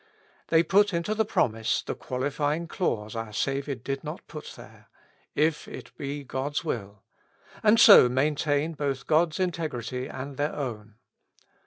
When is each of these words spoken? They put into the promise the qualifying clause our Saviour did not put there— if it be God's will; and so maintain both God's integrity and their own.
They 0.47 0.63
put 0.63 0.95
into 0.95 1.13
the 1.13 1.25
promise 1.25 1.83
the 1.83 1.93
qualifying 1.93 2.67
clause 2.67 3.15
our 3.15 3.31
Saviour 3.31 3.75
did 3.75 4.03
not 4.03 4.25
put 4.27 4.53
there— 4.57 4.87
if 5.47 5.67
it 5.67 5.95
be 5.95 6.23
God's 6.23 6.63
will; 6.65 7.03
and 7.61 7.79
so 7.79 8.09
maintain 8.09 8.73
both 8.73 9.05
God's 9.05 9.39
integrity 9.39 10.07
and 10.07 10.37
their 10.37 10.55
own. 10.55 10.95